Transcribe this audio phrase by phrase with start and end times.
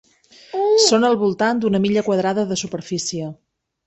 [0.85, 3.29] Són al voltant d'una milla quadrada de superfície.